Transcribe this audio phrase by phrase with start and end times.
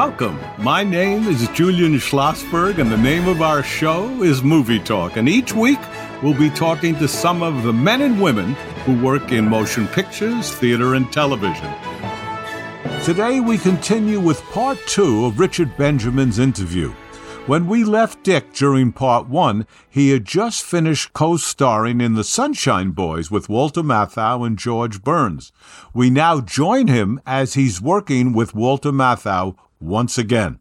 [0.00, 0.40] Welcome.
[0.56, 5.18] My name is Julian Schlossberg, and the name of our show is Movie Talk.
[5.18, 5.78] And each week,
[6.22, 8.54] we'll be talking to some of the men and women
[8.86, 11.70] who work in motion pictures, theater, and television.
[13.04, 16.94] Today, we continue with part two of Richard Benjamin's interview.
[17.44, 22.24] When we left Dick during part one, he had just finished co starring in The
[22.24, 25.52] Sunshine Boys with Walter Matthau and George Burns.
[25.92, 30.60] We now join him as he's working with Walter Matthau once again.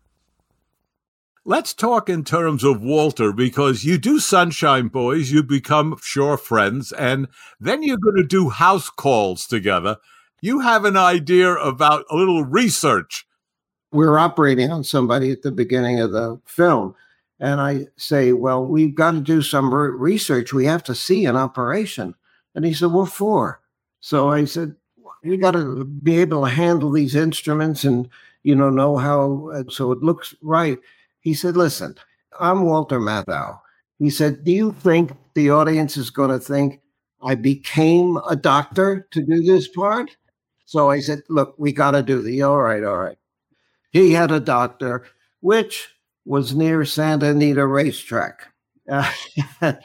[1.45, 6.91] Let's talk in terms of Walter because you do Sunshine Boys, you become sure friends,
[6.91, 7.27] and
[7.59, 9.97] then you're going to do house calls together.
[10.41, 13.25] You have an idea about a little research.
[13.91, 16.95] We're operating on somebody at the beginning of the film.
[17.39, 20.53] And I say, Well, we've got to do some re- research.
[20.53, 22.15] We have to see an operation.
[22.53, 23.61] And he said, What for?
[24.01, 24.75] So I said,
[25.23, 28.09] We got to be able to handle these instruments and
[28.49, 30.79] you know, know how, so it looks right.
[31.21, 31.96] He said, listen,
[32.40, 33.60] I'm Walter Matthau.
[33.99, 36.82] He said, do you think the audience is going to think
[37.21, 40.18] I became a doctor to do this part?
[40.65, 43.18] So I said, look, we got to do the, all right, all right.
[43.91, 45.05] He had a doctor,
[45.41, 45.90] which
[46.26, 48.48] was near Santa Anita Racetrack.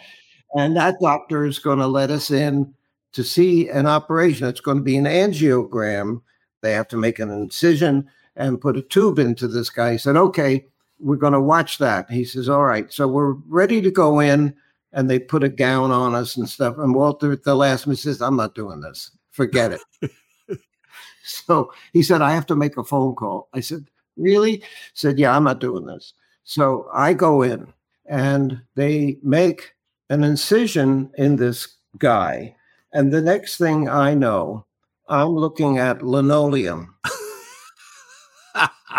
[0.55, 2.72] And that doctor is going to let us in
[3.12, 4.47] to see an operation.
[4.47, 6.22] It's going to be an angiogram.
[6.62, 9.92] They have to make an incision and put a tube into this guy.
[9.92, 10.66] He said, okay,
[10.98, 12.10] we're going to watch that.
[12.10, 12.92] He says, all right.
[12.92, 14.54] So we're ready to go in.
[14.92, 16.78] And they put a gown on us and stuff.
[16.78, 19.10] And Walter at the last minute says, I'm not doing this.
[19.32, 20.60] Forget it.
[21.24, 23.48] so he said, I have to make a phone call.
[23.52, 24.58] I said, really?
[24.58, 26.14] He said, yeah, I'm not doing this.
[26.44, 27.72] So I go in
[28.06, 29.74] and they make
[30.10, 32.54] an incision in this guy.
[32.92, 34.64] And the next thing I know,
[35.08, 36.94] I'm looking at linoleum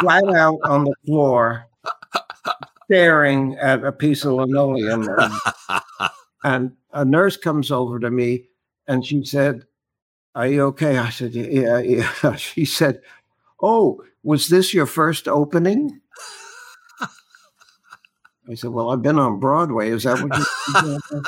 [0.04, 1.68] right out on the floor,
[2.86, 5.08] staring at a piece of linoleum.
[5.10, 5.34] And,
[6.44, 8.46] and a nurse comes over to me
[8.88, 9.66] and she said,
[10.34, 10.98] Are you okay?
[10.98, 12.36] I said, Yeah, yeah.
[12.36, 13.02] She said,
[13.62, 16.02] Oh, was this your first opening?
[18.50, 19.90] I said, Well, I've been on Broadway.
[19.90, 21.24] Is that what you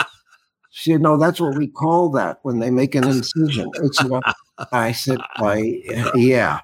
[0.70, 3.70] She said, No, that's what we call that when they make an incision.
[3.76, 4.00] It's
[4.72, 5.82] I said, I,
[6.14, 6.60] Yeah.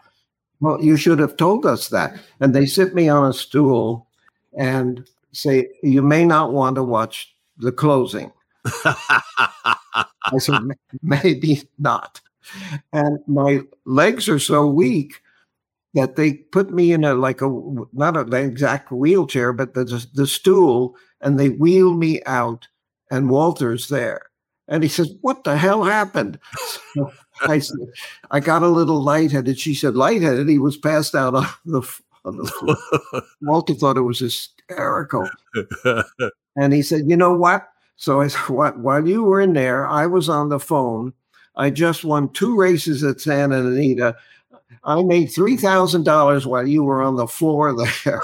[0.60, 2.18] Well, you should have told us that.
[2.40, 4.08] And they sit me on a stool
[4.56, 8.32] and say, You may not want to watch the closing.
[8.74, 10.60] I said,
[11.02, 12.20] Maybe not.
[12.92, 15.22] And my legs are so weak
[15.94, 17.48] that they put me in a like a
[17.92, 22.68] not an exact wheelchair, but the the stool, and they wheel me out,
[23.10, 24.22] and Walter's there,
[24.68, 26.38] and he says, "What the hell happened?"
[27.42, 27.78] I said,
[28.30, 29.58] I got a little lightheaded.
[29.58, 30.48] She said, lightheaded.
[30.48, 31.82] He was passed out on the,
[32.24, 33.22] on the floor.
[33.42, 35.28] Walter thought it was hysterical.
[36.56, 37.68] and he said, you know what?
[37.96, 38.78] So I said, what?
[38.78, 41.12] While you were in there, I was on the phone.
[41.56, 44.16] I just won two races at Santa Anita.
[44.84, 47.74] I made $3,000 while you were on the floor
[48.04, 48.22] there.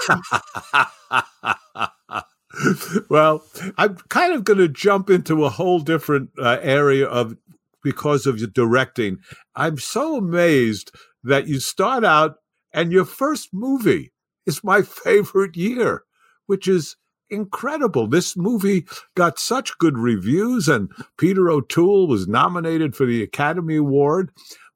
[3.09, 3.43] well,
[3.77, 7.35] I'm kind of going to jump into a whole different uh, area of
[7.85, 9.19] because of your directing.
[9.55, 10.91] I'm so amazed
[11.23, 12.37] that you start out
[12.73, 14.11] and your first movie
[14.47, 16.03] is my favorite year,
[16.47, 16.97] which is
[17.29, 18.07] incredible.
[18.07, 24.31] This movie got such good reviews, and Peter O'Toole was nominated for the Academy Award.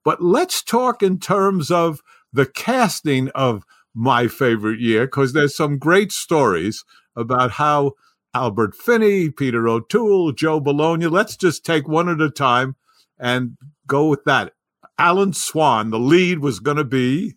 [0.05, 3.63] But let's talk in terms of the casting of
[3.95, 7.93] my favorite year, because there's some great stories about how
[8.35, 11.07] Albert Finney, Peter O'Toole, Joe Bologna.
[11.07, 12.75] Let's just take one at a time
[13.19, 13.57] and
[13.87, 14.53] go with that.
[14.97, 17.35] Alan Swan, the lead was going to be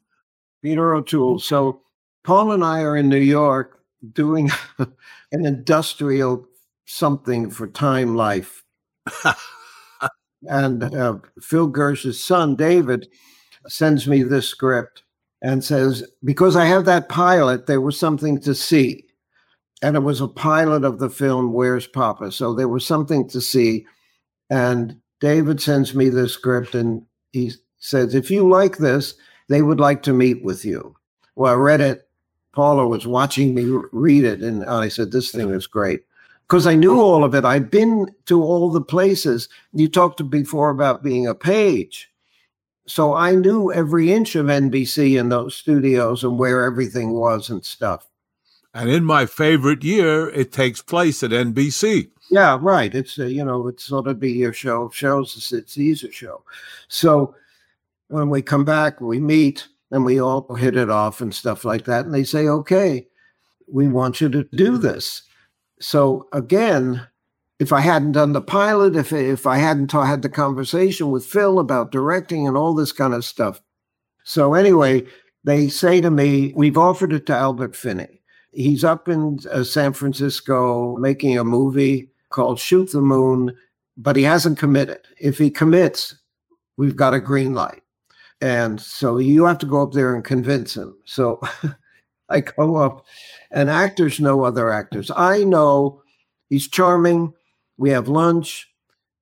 [0.62, 1.38] Peter O'Toole.
[1.38, 1.82] So
[2.24, 3.80] Paul and I are in New York
[4.12, 6.46] doing an industrial
[6.86, 8.64] something for Time Life.
[10.42, 13.08] and uh, Phil Gersh's son, David,
[13.68, 15.02] sends me this script
[15.40, 19.04] and says, Because I have that pilot, there was something to see.
[19.82, 22.30] And it was a pilot of the film Where's Papa?
[22.30, 23.86] So there was something to see.
[24.48, 29.14] And David sends me the script and he says, if you like this,
[29.48, 30.96] they would like to meet with you.
[31.36, 32.08] Well, I read it.
[32.52, 36.02] Paula was watching me read it, and I said, This thing is great.
[36.46, 37.46] Because I knew all of it.
[37.46, 39.48] I'd been to all the places.
[39.72, 42.10] You talked before about being a page.
[42.86, 47.64] So I knew every inch of NBC in those studios and where everything was and
[47.64, 48.06] stuff.
[48.74, 52.10] And in my favorite year, it takes place at NBC.
[52.30, 52.94] Yeah, right.
[52.94, 54.88] It's a, you know, it's sort of be your show.
[54.90, 56.42] Shows it's, a show.
[56.88, 57.34] So
[58.08, 61.84] when we come back, we meet, and we all hit it off and stuff like
[61.84, 62.06] that.
[62.06, 63.06] And they say, okay,
[63.70, 65.22] we want you to do this.
[65.80, 67.06] So again,
[67.58, 71.58] if I hadn't done the pilot, if if I hadn't had the conversation with Phil
[71.58, 73.60] about directing and all this kind of stuff.
[74.24, 75.04] So anyway,
[75.44, 78.21] they say to me, "We've offered it to Albert Finney.
[78.52, 83.56] He's up in uh, San Francisco making a movie called Shoot the Moon,
[83.96, 85.00] but he hasn't committed.
[85.18, 86.14] If he commits,
[86.76, 87.82] we've got a green light."
[88.40, 90.96] And so you have to go up there and convince him.
[91.04, 91.40] So
[92.28, 93.06] I go up,
[93.50, 95.10] and actors know other actors.
[95.14, 96.02] I know
[96.48, 97.32] he's charming.
[97.76, 98.68] We have lunch.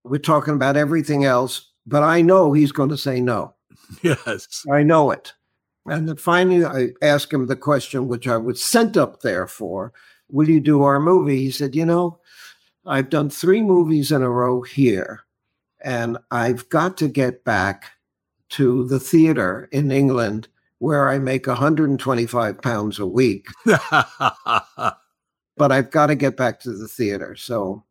[0.04, 3.54] We're talking about everything else, but I know he's going to say no.
[4.02, 4.64] Yes.
[4.70, 5.32] I know it.
[5.86, 9.92] And then finally, I asked him the question, which I was sent up there for
[10.32, 11.38] Will you do our movie?
[11.38, 12.20] He said, You know,
[12.86, 15.22] I've done three movies in a row here,
[15.82, 17.90] and I've got to get back
[18.50, 20.48] to the theater in England
[20.78, 23.46] where I make 125 pounds a week.
[23.64, 27.36] but I've got to get back to the theater.
[27.36, 27.84] So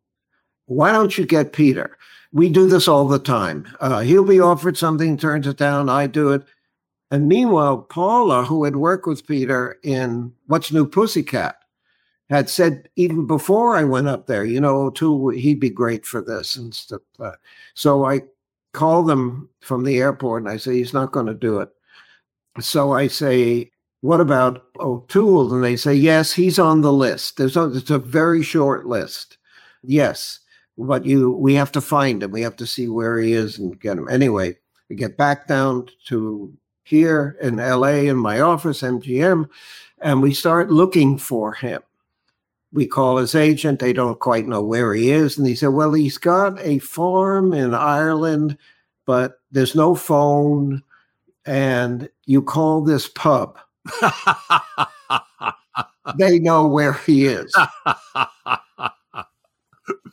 [0.66, 1.96] why don't you get Peter?
[2.32, 3.66] We do this all the time.
[3.80, 5.88] Uh, he'll be offered something, turns it down.
[5.88, 6.42] I do it.
[7.10, 11.56] And meanwhile, Paula, who had worked with Peter in What's New Pussycat,
[12.28, 16.06] had said even before I went up there, you know, oh, too, he'd be great
[16.06, 17.02] for this and stuff.
[17.74, 18.20] So I
[18.72, 21.70] call them from the airport and I say, he's not going to do it.
[22.60, 23.72] So I say,
[24.02, 25.52] what about O'Toole?
[25.52, 27.36] And they say, yes, he's on the list.
[27.36, 29.38] There's a, it's a very short list.
[29.82, 30.40] Yes
[30.80, 32.30] but you we have to find him.
[32.30, 34.08] We have to see where he is and get him.
[34.08, 34.56] Anyway,
[34.88, 36.52] we get back down to
[36.90, 39.48] here in LA in my office, MGM,
[40.00, 41.80] and we start looking for him.
[42.72, 43.78] We call his agent.
[43.78, 45.38] They don't quite know where he is.
[45.38, 48.58] And he said, Well, he's got a farm in Ireland,
[49.06, 50.82] but there's no phone.
[51.46, 53.56] And you call this pub.
[56.18, 57.54] they know where he is.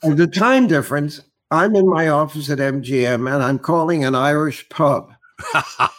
[0.04, 4.68] and the time difference, I'm in my office at MGM and I'm calling an Irish
[4.70, 5.12] pub.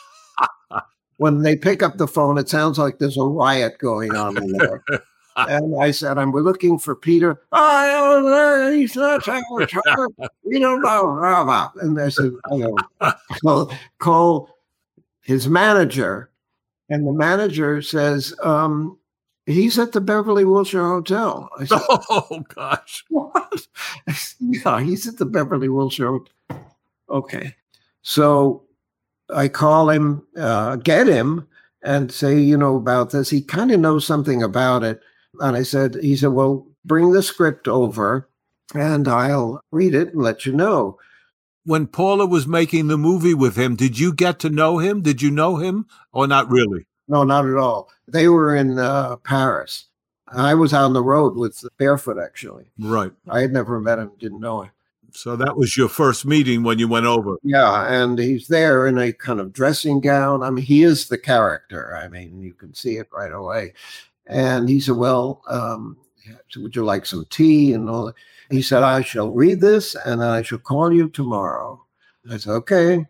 [1.19, 4.53] when they pick up the phone, it sounds like there's a riot going on in
[4.53, 4.83] there.
[5.37, 7.41] and I said, I'm looking for Peter.
[7.53, 9.75] Oh, he's not Irish.
[10.43, 11.71] We don't know.
[11.81, 12.57] And I said, I
[13.45, 13.71] know.
[13.99, 14.51] Call,
[15.23, 16.31] his manager.
[16.89, 18.99] And the manager says, um,
[19.49, 21.49] He's at the Beverly Wilshire Hotel.
[21.59, 23.03] I said, oh gosh.
[23.09, 23.67] What?
[24.41, 26.09] yeah, he's at the Beverly Wilshire.
[26.09, 26.77] Hotel.
[27.09, 27.55] Okay.
[28.03, 28.65] So
[29.35, 31.47] I call him, uh, get him,
[31.83, 33.31] and say, you know, about this.
[33.31, 35.01] He kind of knows something about it.
[35.41, 38.29] And I said, he said, well, bring the script over
[38.75, 40.99] and I'll read it and let you know.
[41.65, 45.03] When Paula was making the movie with him, did you get to know him?
[45.03, 46.87] Did you know him or not really?
[47.09, 47.91] No, not at all.
[48.07, 49.87] They were in uh, Paris.
[50.31, 52.71] I was on the road with Barefoot, actually.
[52.79, 53.13] Right.
[53.29, 54.71] I had never met him, didn't know him.
[55.13, 57.37] So that was your first meeting when you went over.
[57.43, 60.43] Yeah, and he's there in a kind of dressing gown.
[60.43, 61.97] I mean, he is the character.
[61.97, 63.73] I mean, you can see it right away.
[64.27, 65.97] And he said, "Well, um,
[66.57, 68.07] would you like some tea?" And all.
[68.07, 68.15] That.
[68.51, 71.85] He said, "I shall read this, and I shall call you tomorrow."
[72.31, 73.07] I said, "Okay."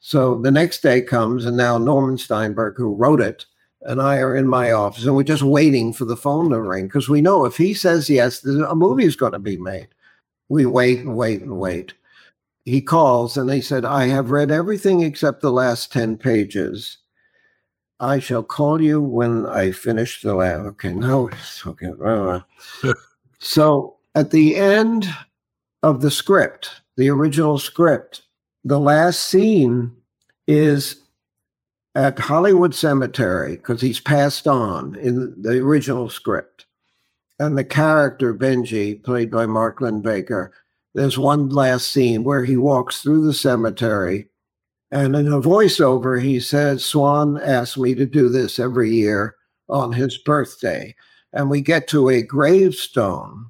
[0.00, 3.46] So the next day comes, and now Norman Steinberg, who wrote it,
[3.82, 6.86] and I are in my office, and we're just waiting for the phone to ring
[6.86, 9.88] because we know if he says yes, a movie is going to be made.
[10.48, 11.60] We wait and wait and mm-hmm.
[11.60, 11.94] wait.
[12.64, 16.98] He calls, and they said, I have read everything except the last 10 pages.
[18.00, 20.66] I shall call you when I finish the last.
[20.66, 22.40] Okay, now it's uh, okay.
[23.38, 25.06] so at the end
[25.82, 28.22] of the script, the original script,
[28.64, 29.94] the last scene
[30.46, 31.02] is
[31.94, 36.53] at Hollywood Cemetery because he's passed on in the original script.
[37.38, 40.52] And the character, Benji, played by Mark Linn-Baker,
[40.94, 44.28] there's one last scene where he walks through the cemetery.
[44.92, 49.34] And in a voiceover, he says, Swan asked me to do this every year
[49.68, 50.94] on his birthday.
[51.32, 53.46] And we get to a gravestone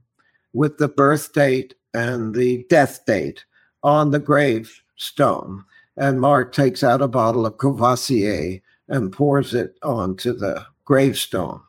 [0.55, 3.45] with the birth date and the death date
[3.83, 5.65] on the gravestone.
[5.99, 11.61] And Mark takes out a bottle of Courvoisier and pours it onto the gravestone.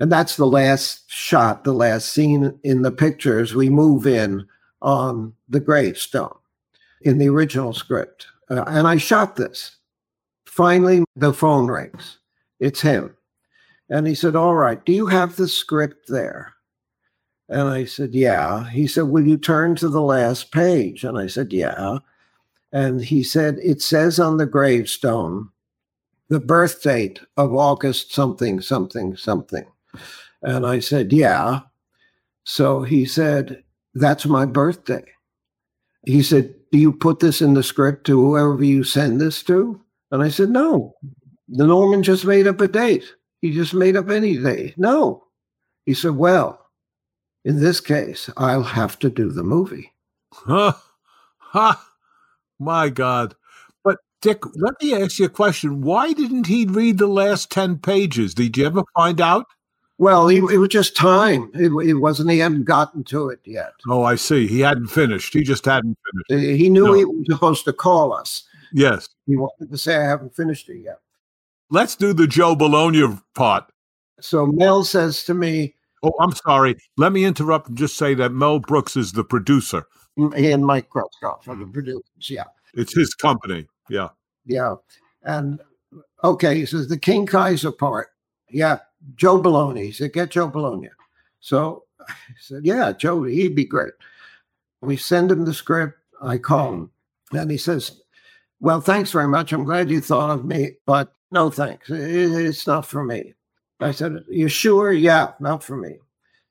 [0.00, 3.54] And that's the last shot, the last scene in the pictures.
[3.54, 4.46] we move in
[4.80, 6.36] on the gravestone
[7.02, 8.26] in the original script.
[8.50, 9.76] Uh, and I shot this.
[10.46, 12.18] Finally, the phone rings.
[12.60, 13.16] It's him.
[13.88, 16.52] And he said, All right, do you have the script there?
[17.48, 18.68] And I said, Yeah.
[18.70, 21.04] He said, Will you turn to the last page?
[21.04, 21.98] And I said, Yeah.
[22.72, 25.50] And he said, It says on the gravestone
[26.32, 29.66] the birth date of August something, something, something.
[30.40, 31.60] And I said, Yeah.
[32.44, 33.62] So he said,
[33.92, 35.04] That's my birthday.
[36.06, 39.78] He said, Do you put this in the script to whoever you send this to?
[40.10, 40.94] And I said, No.
[41.48, 43.04] The Norman just made up a date.
[43.42, 44.78] He just made up any date.
[44.78, 45.24] No.
[45.84, 46.66] He said, Well,
[47.44, 49.92] in this case, I'll have to do the movie.
[50.32, 50.72] Huh.
[51.54, 51.86] Ha.
[52.58, 53.34] My God.
[54.22, 55.82] Dick, let me ask you a question.
[55.82, 58.34] Why didn't he read the last 10 pages?
[58.34, 59.46] Did you ever find out?
[59.98, 61.50] Well, he, it was just time.
[61.54, 63.72] It, it, wasn't, he hadn't gotten to it yet.
[63.88, 64.46] Oh, I see.
[64.46, 65.34] He hadn't finished.
[65.34, 65.98] He just hadn't
[66.28, 66.58] finished.
[66.58, 66.92] He knew no.
[66.94, 68.44] he was supposed to call us.
[68.72, 69.08] Yes.
[69.26, 71.00] He wanted to say, I haven't finished it yet.
[71.70, 73.64] Let's do the Joe Bologna part.
[74.20, 76.76] So Mel says to me, Oh, I'm sorry.
[76.96, 79.86] Let me interrupt and just say that Mel Brooks is the producer.
[80.36, 81.72] He and Mike Gruskoff are the mm.
[81.72, 82.02] producers.
[82.28, 82.44] Yeah.
[82.74, 83.66] It's his company.
[83.88, 84.08] Yeah.
[84.46, 84.76] Yeah.
[85.22, 85.60] And
[86.24, 88.08] okay, he says the King Kaiser part.
[88.48, 88.78] Yeah.
[89.16, 89.86] Joe Bologna.
[89.86, 90.88] He said, get Joe Bologna.
[91.40, 93.92] So I said, yeah, Joe, he'd be great.
[94.80, 95.98] We send him the script.
[96.20, 96.90] I call him.
[97.32, 98.02] And he says,
[98.60, 99.52] well, thanks very much.
[99.52, 101.90] I'm glad you thought of me, but no thanks.
[101.90, 103.34] It's not for me.
[103.80, 104.92] I said, You sure?
[104.92, 105.96] Yeah, not for me.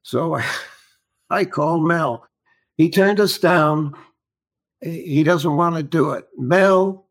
[0.04, 0.46] So I,
[1.30, 2.28] I called Mel.
[2.78, 3.94] He turned us down.
[4.82, 6.28] He doesn't want to do it.
[6.38, 7.06] Mel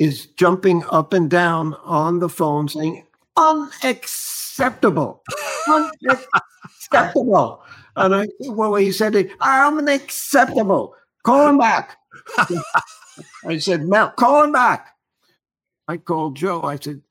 [0.00, 5.22] is jumping up and down on the phone saying, Unacceptable.
[5.68, 7.62] Unacceptable.
[7.96, 10.96] And I, well, he said, I'm Unacceptable.
[11.22, 11.98] Call him back.
[13.46, 14.94] I said, Mel, call him back.
[15.86, 16.62] I called Joe.
[16.62, 17.02] I said,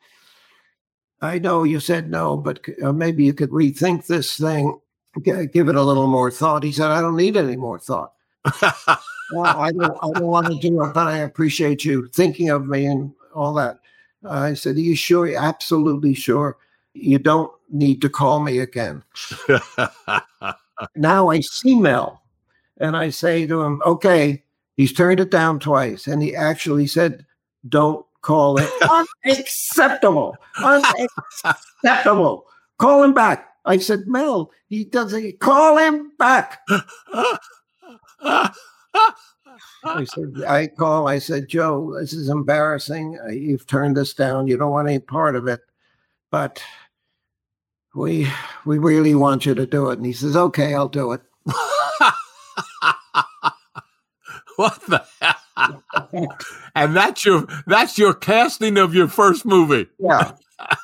[1.21, 4.79] I know you said no, but uh, maybe you could rethink this thing,
[5.21, 6.63] give it a little more thought.
[6.63, 8.13] He said, I don't need any more thought.
[9.31, 12.67] well, I don't, I don't want to do it, but I appreciate you thinking of
[12.67, 13.79] me and all that.
[14.27, 15.35] I said, Are you sure?
[15.35, 16.57] Absolutely sure.
[16.93, 19.03] You don't need to call me again.
[20.95, 22.21] now I see Mel
[22.77, 24.43] and I say to him, Okay,
[24.75, 26.07] he's turned it down twice.
[26.07, 27.25] And he actually said,
[27.67, 28.69] Don't call it
[29.25, 30.35] unacceptable.
[30.57, 32.45] Unacceptable.
[32.77, 33.47] Call him back.
[33.65, 36.61] I said, Mel, he doesn't call him back.
[39.83, 43.19] I said, I call, I said, Joe, this is embarrassing.
[43.23, 44.47] Uh, you've turned us down.
[44.47, 45.61] You don't want any part of it.
[46.31, 46.61] But
[47.95, 48.27] we
[48.65, 49.97] we really want you to do it.
[49.97, 51.21] And he says, Okay, I'll do it.
[54.55, 55.35] what the hell?
[56.75, 59.87] and that's your that's your casting of your first movie.
[59.99, 60.33] Yeah,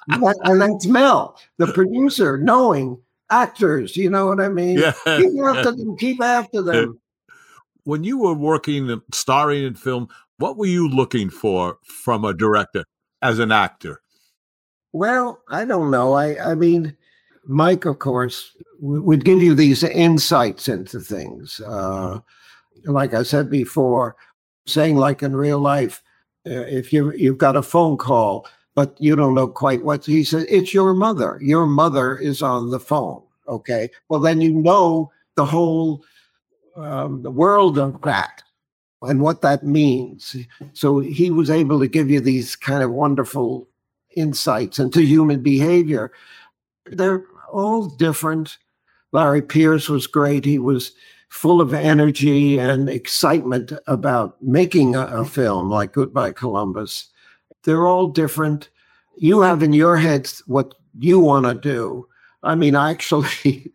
[0.10, 3.96] and that's Mel, the producer, knowing actors.
[3.96, 4.80] You know what I mean?
[4.80, 4.94] Yeah.
[5.06, 5.98] Keep after them.
[5.98, 7.00] Keep after them.
[7.86, 12.84] When you were working, starring in film, what were you looking for from a director
[13.22, 14.02] as an actor?
[14.92, 16.14] Well, I don't know.
[16.14, 16.96] I I mean,
[17.46, 21.60] Mike, of course, would give you these insights into things.
[21.60, 22.20] Uh,
[22.86, 24.16] like I said before,
[24.66, 26.02] saying like in real life,
[26.48, 30.24] uh, if you you've got a phone call, but you don't know quite what he
[30.24, 31.40] said, it's your mother.
[31.42, 33.22] Your mother is on the phone.
[33.48, 36.04] Okay, well then you know the whole
[36.76, 38.44] um, the world of that
[39.02, 40.36] and what that means.
[40.74, 43.68] So he was able to give you these kind of wonderful
[44.16, 46.12] insights into human behavior.
[46.86, 48.58] They're all different.
[49.12, 50.46] Larry Peerce was great.
[50.46, 50.92] He was
[51.30, 57.08] full of energy and excitement about making a, a film like Goodbye Columbus.
[57.64, 58.70] They're all different.
[59.18, 62.08] You have in your head what you want to do.
[62.44, 63.74] I mean, actually,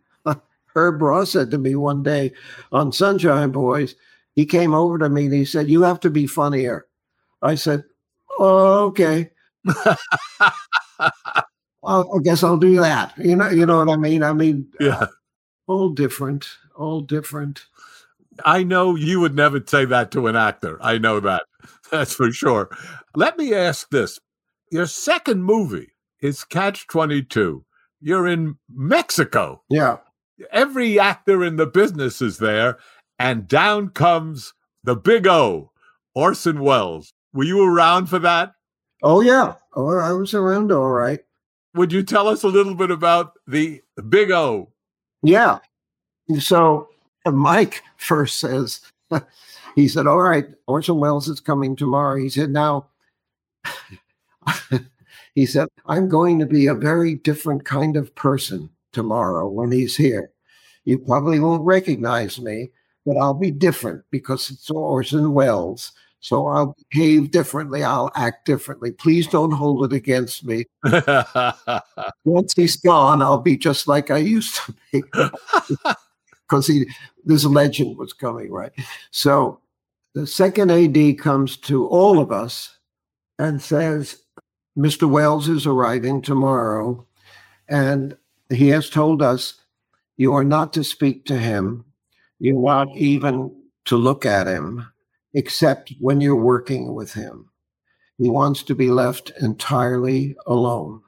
[0.75, 2.33] Herb Ross said to me one day
[2.71, 3.95] on Sunshine Boys,
[4.33, 6.87] he came over to me and he said, You have to be funnier.
[7.41, 7.83] I said,
[8.39, 9.31] Oh, okay.
[9.65, 9.95] well,
[11.83, 13.13] I guess I'll do that.
[13.17, 14.23] You know, you know what I mean?
[14.23, 14.95] I mean, yeah.
[14.95, 15.07] Uh,
[15.67, 16.47] all different
[16.81, 17.65] all different.
[18.45, 20.79] I know you would never say that to an actor.
[20.81, 21.43] I know that.
[21.91, 22.75] That's for sure.
[23.15, 24.19] Let me ask this.
[24.71, 27.63] Your second movie is Catch 22.
[27.99, 29.61] You're in Mexico.
[29.69, 29.97] Yeah.
[30.51, 32.77] Every actor in the business is there,
[33.19, 35.71] and down comes the big O,
[36.15, 37.13] Orson Welles.
[37.33, 38.53] Were you around for that?
[39.03, 39.55] Oh, yeah.
[39.73, 41.19] Oh, I was around all right.
[41.73, 44.71] Would you tell us a little bit about the big O?
[45.23, 45.59] Yeah.
[46.39, 46.89] So
[47.25, 48.81] uh, Mike first says,
[49.75, 52.17] he said, All right, Orson Welles is coming tomorrow.
[52.17, 52.87] He said, Now,
[55.35, 59.95] he said, I'm going to be a very different kind of person tomorrow when he's
[59.95, 60.30] here.
[60.85, 62.71] You probably won't recognize me,
[63.05, 65.91] but I'll be different because it's Orson Welles.
[66.21, 67.83] So I'll behave differently.
[67.83, 68.91] I'll act differently.
[68.91, 70.65] Please don't hold it against me.
[72.25, 75.03] Once he's gone, I'll be just like I used to be.
[76.47, 76.85] Because he
[77.23, 78.73] this legend was coming, right?
[79.11, 79.61] So
[80.13, 82.77] the second AD comes to all of us
[83.39, 84.17] and says,
[84.77, 85.09] Mr.
[85.09, 87.07] Welles is arriving tomorrow,
[87.69, 88.17] and
[88.49, 89.60] he has told us
[90.21, 91.83] you are not to speak to him.
[92.37, 93.51] You're not even
[93.85, 94.85] to look at him
[95.33, 97.49] except when you're working with him.
[98.19, 101.01] He wants to be left entirely alone.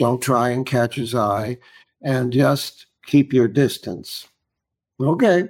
[0.00, 1.58] Don't try and catch his eye
[2.02, 4.26] and just keep your distance.
[4.98, 5.44] Okay.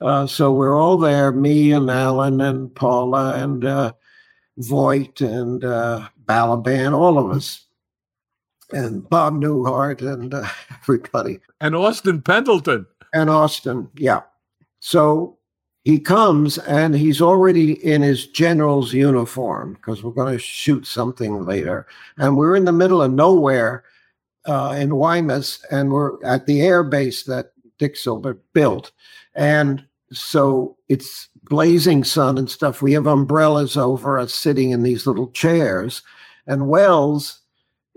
[0.00, 3.92] Uh, so we're all there, me and Alan and Paula and uh,
[4.58, 7.64] Voight and uh, Balaban, all of us,
[8.72, 10.46] and Bob Newhart and uh,
[10.82, 11.40] everybody.
[11.60, 12.86] And Austin Pendleton.
[13.12, 14.22] And Austin, yeah.
[14.80, 15.38] So
[15.84, 21.44] he comes and he's already in his general's uniform because we're going to shoot something
[21.44, 21.86] later.
[22.18, 23.84] And we're in the middle of nowhere
[24.46, 28.92] uh, in Guaymas, and we're at the air base that Dick Silver built.
[29.34, 32.82] And so it's blazing sun and stuff.
[32.82, 36.02] We have umbrellas over us sitting in these little chairs.
[36.46, 37.39] And Welles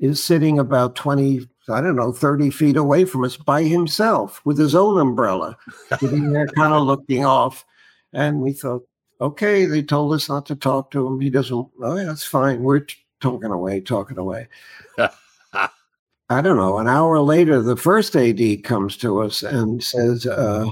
[0.03, 4.57] is sitting about 20, I don't know, 30 feet away from us by himself with
[4.57, 5.57] his own umbrella,
[5.97, 7.65] sitting there kind of looking off.
[8.11, 8.85] And we thought,
[9.21, 11.21] okay, they told us not to talk to him.
[11.21, 12.63] He doesn't, oh, yeah, that's fine.
[12.63, 14.49] We're t- talking away, talking away.
[14.97, 16.79] I don't know.
[16.79, 20.69] An hour later, the first AD comes to us and says, uh,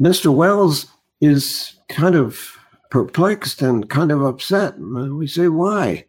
[0.00, 0.32] Mr.
[0.32, 0.86] Welles
[1.20, 2.56] is kind of
[2.90, 4.76] perplexed and kind of upset.
[4.76, 6.04] And we say, why?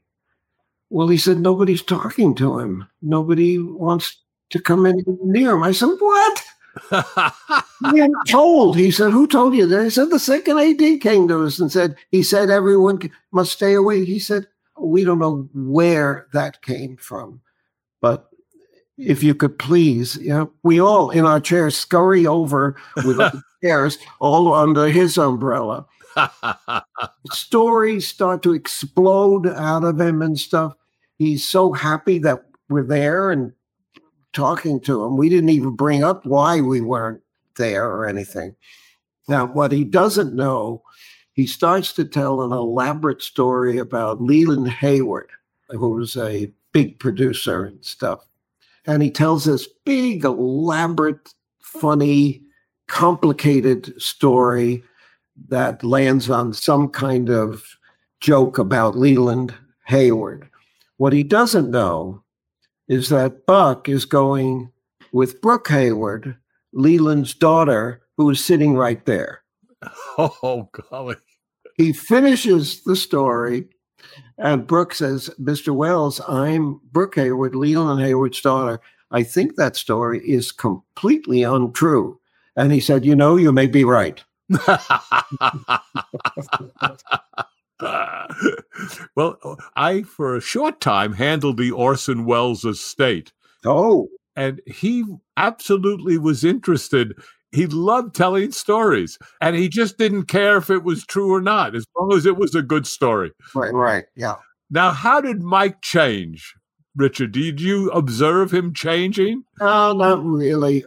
[0.94, 2.88] Well, he said, nobody's talking to him.
[3.02, 4.16] Nobody wants
[4.52, 5.64] to come in near him.
[5.64, 6.44] I said, what?
[7.92, 8.78] we told.
[8.78, 9.86] He said, Who told you that?
[9.86, 13.00] He said, The second AD came to us and said, He said, everyone
[13.32, 14.06] must stay away.
[14.06, 14.46] He said,
[14.80, 17.42] We don't know where that came from.
[18.00, 18.30] But
[18.96, 23.20] if you could please, you know, we all in our chairs scurry over with
[23.64, 25.88] chairs all under his umbrella.
[27.32, 30.76] Stories start to explode out of him and stuff.
[31.18, 33.54] He's so happy that we're there and
[34.34, 35.18] talking to him.
[35.18, 37.22] We didn't even bring up why we weren't
[37.56, 38.56] there or anything.
[39.28, 40.84] Now, what he doesn't know,
[41.34, 45.30] he starts to tell an elaborate story about Leland Hayward,
[45.70, 48.26] who was a big producer and stuff.
[48.86, 52.42] And he tells this big, elaborate, funny,
[52.88, 54.84] complicated story
[55.48, 57.78] that lands on some kind of
[58.20, 59.54] joke about Leland
[59.86, 60.50] Hayward.
[60.98, 62.24] What he doesn't know
[62.88, 64.72] is that Buck is going
[65.12, 66.38] with Brooke Hayward,
[66.74, 69.42] Leland's daughter, who is sitting right there.
[70.18, 71.16] Oh, golly.
[71.76, 73.68] He finishes the story,
[74.38, 75.76] and Brooke says, Mr.
[75.76, 78.80] Welles, I'm Brooke Hayward, Leland Hayward's daughter.
[79.12, 82.20] I think that story is completely untrue.
[82.56, 84.24] And he said, You know, you may be right.
[89.16, 93.32] well, I, for a short time, handled the Orson Welles estate.
[93.66, 94.08] Oh.
[94.36, 95.04] And he
[95.38, 97.14] absolutely was interested.
[97.52, 101.76] He loved telling stories, and he just didn't care if it was true or not,
[101.76, 103.32] as long as it was a good story.
[103.54, 104.06] Right, right.
[104.16, 104.36] Yeah.
[104.72, 106.56] Now, how did Mike change,
[106.96, 107.32] Richard?
[107.32, 109.44] Did you observe him changing?
[109.60, 110.84] No, not really.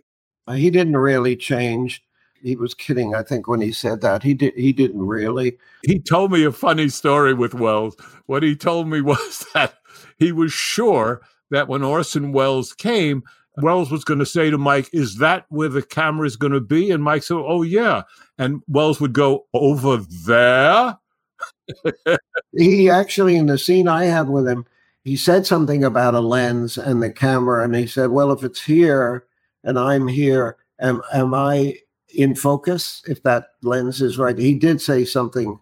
[0.50, 2.02] He didn't really change
[2.46, 3.12] he was kidding.
[3.14, 4.54] I think when he said that, he did.
[4.54, 5.59] He didn't really.
[5.82, 7.96] He told me a funny story with Welles.
[8.26, 9.74] What he told me was that
[10.16, 13.24] he was sure that when Orson Welles came,
[13.59, 16.61] Welles was going to say to Mike, "Is that where the camera is going to
[16.61, 18.02] be?" And Mike said, "Oh yeah."
[18.38, 20.96] And Welles would go over there.
[22.56, 24.66] he actually, in the scene I had with him,
[25.02, 28.62] he said something about a lens and the camera, and he said, "Well, if it's
[28.62, 29.26] here
[29.64, 31.78] and I'm here, am am I
[32.18, 34.37] in focus, if that lens is right.
[34.37, 35.59] He did say something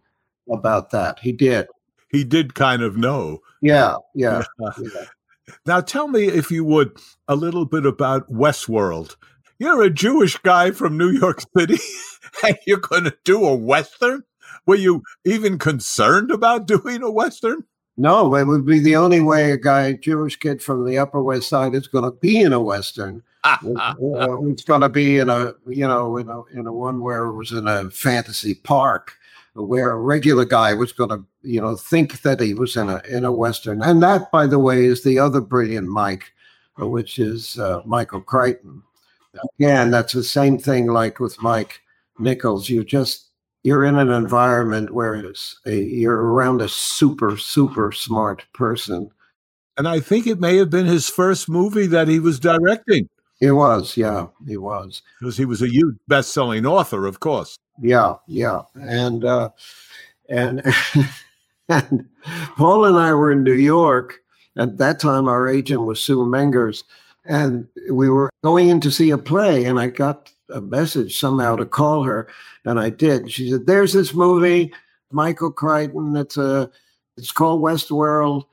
[0.50, 1.18] about that.
[1.18, 1.66] He did.
[2.10, 3.40] He did kind of know.
[3.60, 4.44] Yeah, yeah.
[4.78, 5.04] yeah.
[5.66, 6.96] Now tell me, if you would,
[7.28, 9.16] a little bit about Westworld.
[9.58, 11.78] You're a Jewish guy from New York City,
[12.44, 14.24] and you're going to do a Western?
[14.66, 17.64] Were you even concerned about doing a Western?
[17.96, 21.48] No, it would be the only way a guy, Jewish kid from the Upper West
[21.48, 23.22] Side, is going to be in a Western.
[23.44, 27.36] It's going to be in a you know in a in a one where it
[27.36, 29.12] was in a fantasy park
[29.54, 33.00] where a regular guy was going to you know think that he was in a
[33.08, 36.32] in a western and that by the way is the other brilliant mike
[36.78, 38.82] which is uh, michael crichton
[39.58, 41.80] again that's the same thing like with mike
[42.18, 43.28] nichols you just
[43.64, 49.10] you're in an environment where it's a, you're around a super, super smart person.
[49.78, 53.08] And I think it may have been his first movie that he was directing.
[53.40, 55.02] It was, yeah, he was.
[55.18, 57.58] Because he was a huge best-selling author, of course.
[57.80, 59.50] Yeah, yeah, and uh,
[60.28, 60.62] and
[61.68, 62.08] and
[62.56, 64.20] Paul and I were in New York
[64.56, 65.28] at that time.
[65.28, 66.84] Our agent was Sue Mengers,
[67.24, 69.64] and we were going in to see a play.
[69.64, 72.28] And I got a message somehow to call her,
[72.64, 73.32] and I did.
[73.32, 74.72] She said, "There's this movie,
[75.10, 76.16] Michael Crichton.
[76.16, 76.70] It's a,
[77.16, 78.44] it's called Westworld.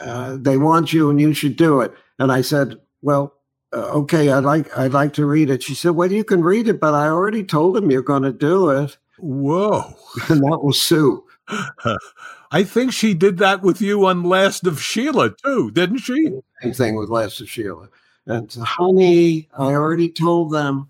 [0.00, 3.34] Uh, they want you, and you should do it." And I said, "Well."
[3.74, 5.62] Uh, okay, I'd like I'd like to read it.
[5.62, 8.32] She said, "Well, you can read it, but I already told him you're going to
[8.32, 9.94] do it." Whoa!
[10.28, 11.24] And that was Sue.
[12.52, 16.30] I think she did that with you on Last of Sheila too, didn't she?
[16.62, 17.88] Same thing with Last of Sheila.
[18.26, 20.88] And honey, I already told them.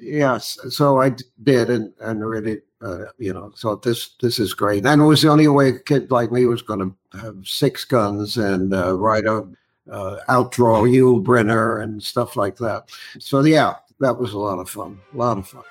[0.00, 2.66] Yes, so I did, and and read it.
[2.82, 4.84] Uh, you know, so this this is great.
[4.84, 7.84] And it was the only way a kid like me was going to have six
[7.84, 9.46] guns and uh, ride a
[9.90, 12.90] uh, outdraw Yul Brynner and stuff like that.
[13.18, 15.00] So yeah, that was a lot of fun.
[15.12, 15.64] A lot of fun.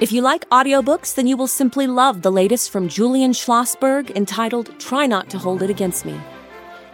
[0.00, 4.76] If you like audiobooks, then you will simply love the latest from Julian Schlossberg entitled
[4.80, 6.20] Try Not to Hold It Against Me.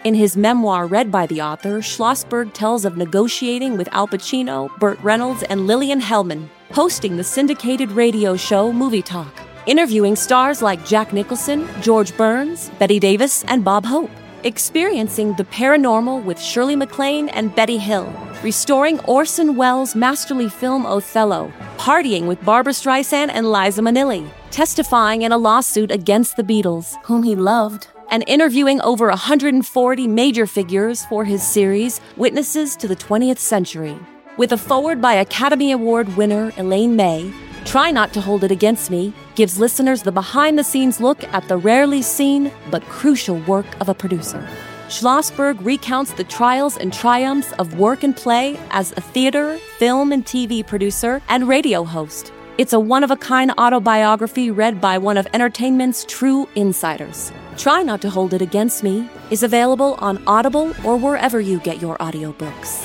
[0.05, 5.01] In his memoir read by the author, Schlossberg tells of negotiating with Al Pacino, Burt
[5.01, 9.33] Reynolds, and Lillian Hellman, hosting the syndicated radio show Movie Talk,
[9.67, 14.11] interviewing stars like Jack Nicholson, George Burns, Bette Davis, and Bob Hope
[14.45, 21.53] experiencing the paranormal with Shirley MacLaine and Betty Hill, restoring Orson Welles' masterly film Othello,
[21.77, 27.23] partying with Barbra Streisand and Liza Minnelli, testifying in a lawsuit against the Beatles, whom
[27.23, 33.39] he loved, and interviewing over 140 major figures for his series Witnesses to the 20th
[33.39, 33.99] Century.
[34.37, 37.33] With a foreword by Academy Award winner Elaine May,
[37.65, 41.47] Try Not to Hold It Against Me gives listeners the behind the scenes look at
[41.47, 44.45] the rarely seen but crucial work of a producer.
[44.89, 50.27] Schlossberg recounts the trials and triumphs of work and play as a theater, film, and
[50.27, 52.33] TV producer and radio host.
[52.59, 57.31] It's a one of a kind autobiography read by one of entertainment's true insiders.
[57.57, 61.81] Try Not to Hold It Against Me is available on Audible or wherever you get
[61.81, 62.83] your audiobooks.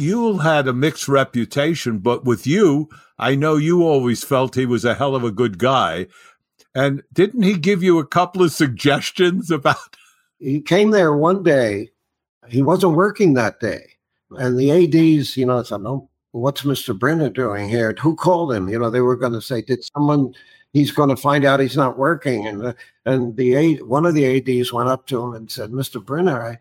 [0.00, 2.88] Yul had a mixed reputation, but with you,
[3.20, 6.06] I know you always felt he was a hell of a good guy.
[6.74, 9.76] And didn't he give you a couple of suggestions about?
[10.42, 11.90] He came there one day.
[12.48, 13.82] He wasn't working that day.
[14.38, 16.98] And the ADs, you know, I said, no, what's Mr.
[16.98, 17.94] Brynner doing here?
[18.00, 18.66] Who called him?
[18.66, 20.34] You know, they were going to say, did someone,
[20.72, 22.46] he's going to find out he's not working.
[22.46, 26.02] And, the, and the one of the ADs went up to him and said, Mr.
[26.02, 26.58] Brynner, I,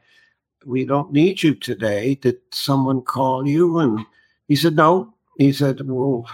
[0.66, 2.16] we don't need you today.
[2.16, 3.80] Did someone call you?
[3.80, 4.06] And
[4.50, 5.14] he said, no.
[5.40, 6.30] He said, well,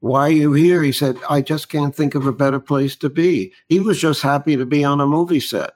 [0.00, 0.82] why are you here?
[0.82, 3.52] He said, I just can't think of a better place to be.
[3.68, 5.74] He was just happy to be on a movie set.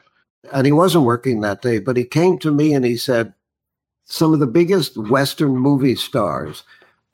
[0.53, 3.33] And he wasn't working that day, but he came to me and he said,
[4.07, 6.65] some of the biggest Western movie stars,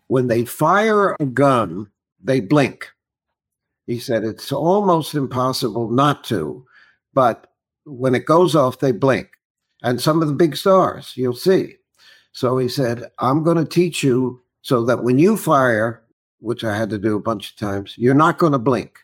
[0.07, 1.90] when they fire a gun,
[2.25, 2.88] they blink.
[3.87, 6.64] He said, it's almost impossible not to,
[7.12, 7.53] but
[7.85, 9.29] when it goes off, they blink
[9.83, 11.77] and some of the big stars, you'll see.
[12.33, 16.03] So he said, I'm going to teach you so that when you fire,
[16.40, 18.99] which I had to do a bunch of times, you're not going to blink.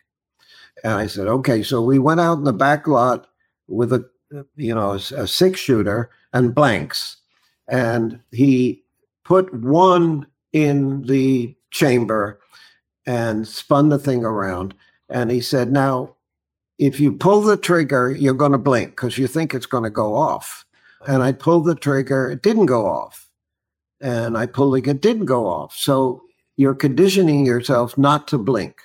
[0.83, 1.63] And I said, okay.
[1.63, 3.27] So we went out in the back lot
[3.67, 4.05] with a,
[4.55, 7.17] you know, a six shooter and blanks.
[7.67, 8.83] And he
[9.23, 12.39] put one in the chamber
[13.05, 14.73] and spun the thing around.
[15.09, 16.15] And he said, now,
[16.77, 19.89] if you pull the trigger, you're going to blink because you think it's going to
[19.89, 20.65] go off
[21.05, 23.26] and I pulled the trigger, it didn't go off.
[24.01, 25.75] And I pulled it, it didn't go off.
[25.75, 26.23] So
[26.55, 28.81] you're conditioning yourself not to blink.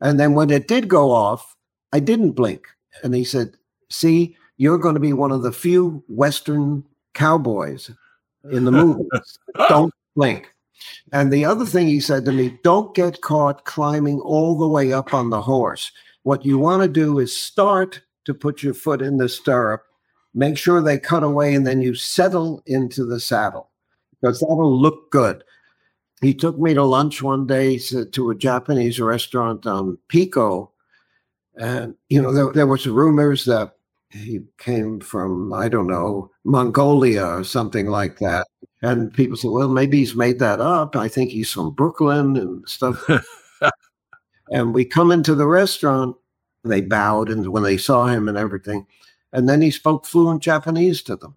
[0.00, 1.56] And then when it did go off,
[1.92, 2.66] I didn't blink.
[3.02, 3.56] And he said,
[3.90, 7.90] See, you're going to be one of the few Western cowboys
[8.50, 9.38] in the movies.
[9.68, 10.52] don't blink.
[11.12, 14.92] And the other thing he said to me, don't get caught climbing all the way
[14.92, 15.92] up on the horse.
[16.22, 19.84] What you want to do is start to put your foot in the stirrup
[20.34, 23.70] make sure they cut away, and then you settle into the saddle
[24.22, 25.42] because that'll look good.
[26.20, 30.70] He took me to lunch one day to a Japanese restaurant on Pico.
[31.56, 33.76] And, you know, there, there was rumors that
[34.10, 38.46] he came from, I don't know, Mongolia or something like that.
[38.82, 40.94] And people said, well, maybe he's made that up.
[40.94, 43.04] I think he's from Brooklyn and stuff.
[44.52, 46.16] and we come into the restaurant.
[46.64, 48.86] They bowed and when they saw him and everything
[49.32, 51.36] and then he spoke fluent Japanese to them.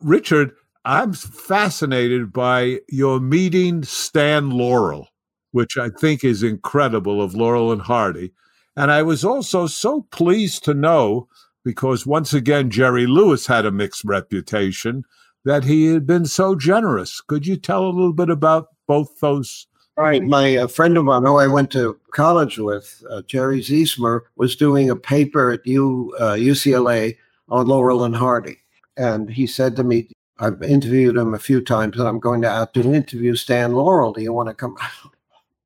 [0.00, 0.52] Richard,
[0.88, 5.08] I'm fascinated by your meeting Stan Laurel.
[5.56, 8.30] which I think is incredible of Laurel and Hardy.
[8.76, 11.28] And I was also so pleased to know,
[11.64, 15.02] because once again, Jerry Lewis had a mixed reputation,
[15.46, 17.22] that he had been so generous.
[17.22, 19.66] Could you tell a little bit about both those?
[19.96, 20.22] Right.
[20.22, 24.56] My uh, friend of mine who I went to college with, uh, Jerry Ziesmer, was
[24.56, 27.16] doing a paper at U, uh, UCLA
[27.48, 28.58] on Laurel and Hardy.
[28.98, 32.48] And he said to me, I've interviewed him a few times, and I'm going to
[32.48, 34.12] out to interview Stan Laurel.
[34.12, 34.76] Do you want to come?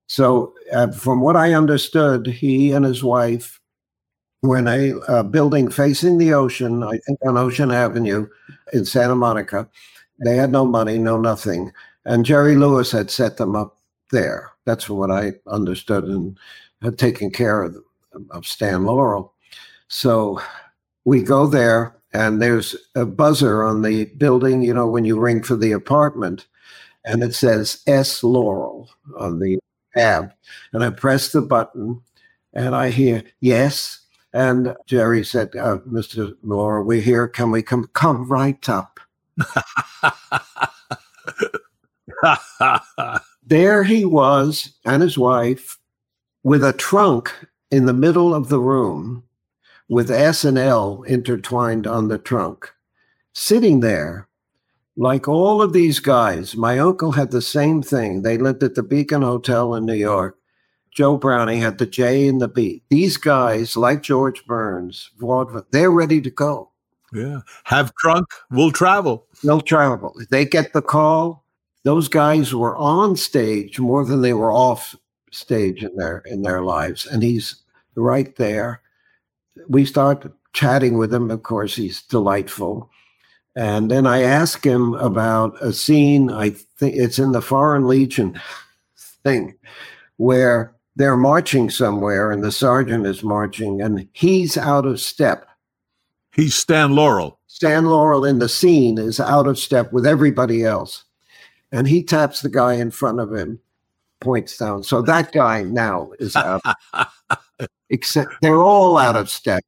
[0.06, 3.60] So, uh, from what I understood, he and his wife
[4.42, 8.26] were in a building facing the ocean, I think on Ocean Avenue
[8.72, 9.68] in Santa Monica.
[10.24, 11.72] They had no money, no nothing.
[12.04, 13.78] And Jerry Lewis had set them up
[14.10, 14.50] there.
[14.64, 16.36] That's what I understood and
[16.82, 17.76] had taken care of,
[18.30, 19.32] of Stan Laurel.
[19.88, 20.40] So
[21.04, 25.42] we go there, and there's a buzzer on the building, you know, when you ring
[25.42, 26.46] for the apartment,
[27.04, 28.22] and it says S.
[28.22, 29.58] Laurel on the
[29.96, 30.32] tab.
[30.72, 32.02] And I press the button,
[32.52, 34.00] and I hear, yes.
[34.32, 36.36] And Jerry said, uh, Mr.
[36.42, 37.28] Laurel, we're here.
[37.28, 37.88] Can we come?
[37.92, 39.00] Come right up.
[43.46, 45.78] there he was and his wife
[46.42, 47.32] with a trunk
[47.70, 49.24] in the middle of the room
[49.90, 52.72] with S and L intertwined on the trunk,
[53.34, 54.28] sitting there
[54.96, 56.56] like all of these guys.
[56.56, 58.22] My uncle had the same thing.
[58.22, 60.38] They lived at the Beacon Hotel in New York.
[60.92, 62.82] Joe Browning had the J and the B.
[62.88, 65.10] These guys, like George Burns,
[65.70, 66.70] they're ready to go.
[67.12, 67.40] Yeah.
[67.64, 69.26] Have trunk, we'll travel.
[69.42, 70.14] They'll travel.
[70.30, 71.44] They get the call.
[71.82, 74.94] Those guys were on stage more than they were off
[75.32, 77.06] stage in their in their lives.
[77.06, 77.56] And he's
[77.96, 78.79] right there.
[79.68, 81.30] We start chatting with him.
[81.30, 82.90] Of course, he's delightful.
[83.56, 86.30] And then I ask him about a scene.
[86.30, 88.40] I think it's in the Foreign Legion
[89.24, 89.56] thing
[90.16, 95.46] where they're marching somewhere and the sergeant is marching and he's out of step.
[96.34, 97.38] He's Stan Laurel.
[97.46, 101.04] Stan Laurel in the scene is out of step with everybody else.
[101.72, 103.60] And he taps the guy in front of him,
[104.20, 104.82] points down.
[104.82, 106.62] So that guy now is out.
[107.90, 109.62] except they're all out of step,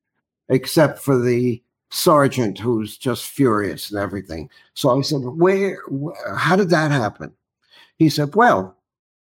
[0.48, 4.48] except for the sergeant who's just furious and everything.
[4.74, 7.34] So I said, where, where how did that happen?
[7.98, 8.76] He said, Well,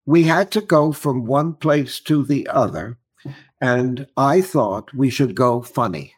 [0.05, 2.97] we had to go from one place to the other.
[3.61, 6.13] And I thought we should go funny.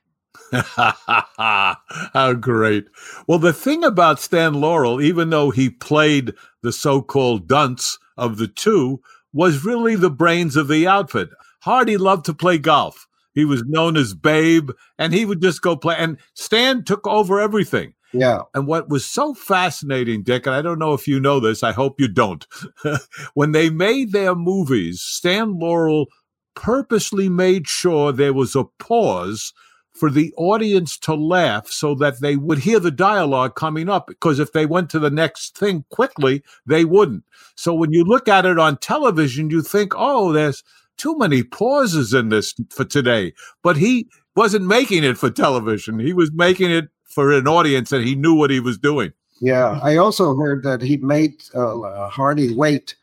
[0.52, 2.86] How great.
[3.26, 8.38] Well, the thing about Stan Laurel, even though he played the so called dunce of
[8.38, 9.02] the two,
[9.34, 11.30] was really the brains of the outfit.
[11.62, 13.08] Hardy loved to play golf.
[13.34, 15.96] He was known as Babe, and he would just go play.
[15.98, 17.94] And Stan took over everything.
[18.14, 18.42] Yeah.
[18.54, 21.72] And what was so fascinating, Dick, and I don't know if you know this, I
[21.72, 22.46] hope you don't.
[23.34, 26.08] when they made their movies, Stan Laurel
[26.54, 29.54] purposely made sure there was a pause
[29.94, 34.08] for the audience to laugh so that they would hear the dialogue coming up.
[34.08, 37.24] Because if they went to the next thing quickly, they wouldn't.
[37.56, 40.64] So when you look at it on television, you think, oh, there's
[41.02, 43.34] too many pauses in this for today.
[43.64, 46.00] But he wasn't making it for television.
[46.00, 49.12] He was making it for an audience that he knew what he was doing.
[49.42, 52.96] Yeah, I also heard that he made uh, Hardy wait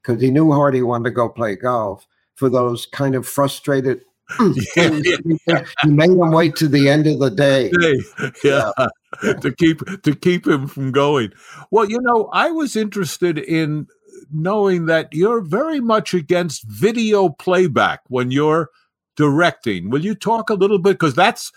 [0.00, 4.00] because he knew Hardy wanted to go play golf for those kind of frustrated.
[4.76, 5.00] yeah,
[5.46, 5.64] yeah.
[5.82, 7.70] He made him wait to the end of the day.
[7.78, 8.32] Yeah.
[8.42, 9.32] yeah.
[9.40, 11.32] to keep to keep him from going.
[11.70, 13.86] Well, you know, I was interested in
[14.32, 18.70] knowing that you're very much against video playback when you're
[19.16, 19.90] directing.
[19.90, 21.52] Will you talk a little bit because that's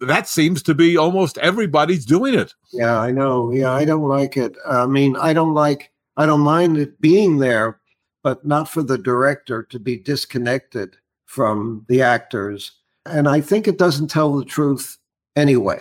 [0.00, 2.54] that seems to be almost everybody's doing it.
[2.72, 3.50] Yeah, I know.
[3.52, 4.56] Yeah, I don't like it.
[4.66, 7.80] I mean, I don't like, I don't mind it being there,
[8.22, 10.96] but not for the director to be disconnected
[11.26, 12.72] from the actors.
[13.06, 14.98] And I think it doesn't tell the truth
[15.36, 15.80] anyway.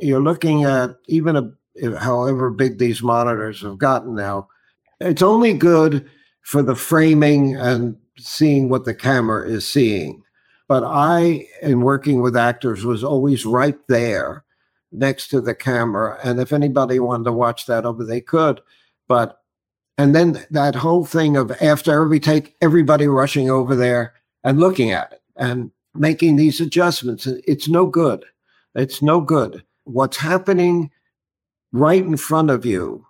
[0.00, 4.48] You're looking at even a, however big these monitors have gotten now,
[5.02, 6.08] it's only good
[6.42, 10.22] for the framing and seeing what the camera is seeing.
[10.68, 14.44] But I, in working with actors, was always right there
[14.90, 16.18] next to the camera.
[16.22, 18.60] And if anybody wanted to watch that over, they could.
[19.08, 19.38] But,
[19.98, 24.90] and then that whole thing of after every take, everybody rushing over there and looking
[24.90, 28.24] at it and making these adjustments, it's no good.
[28.74, 29.64] It's no good.
[29.84, 30.90] What's happening
[31.72, 33.06] right in front of you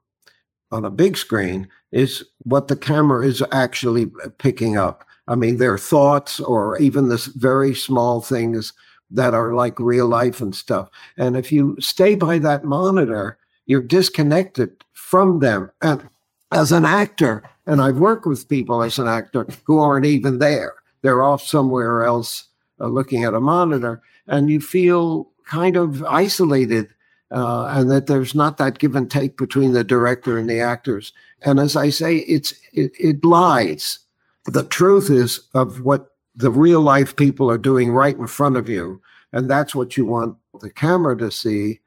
[0.70, 5.04] on a big screen is what the camera is actually picking up.
[5.28, 8.72] I mean, their thoughts or even the very small things
[9.10, 10.88] that are like real life and stuff.
[11.16, 15.70] And if you stay by that monitor, you're disconnected from them.
[15.82, 16.08] And
[16.50, 20.74] as an actor, And I've worked with people as an actor who aren't even there.
[21.02, 22.48] They're off somewhere else
[22.80, 26.88] uh, looking at a monitor, and you feel kind of isolated
[27.32, 31.12] uh, and that there's not that give and take between the director and the actors.
[31.42, 33.98] And as I say, it's it, it lies.
[34.44, 38.68] The truth is of what the real life people are doing right in front of
[38.68, 39.00] you,
[39.32, 41.80] and that's what you want the camera to see.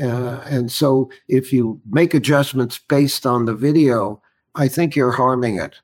[0.00, 4.20] Uh, and so, if you make adjustments based on the video,
[4.54, 5.76] I think you're harming it.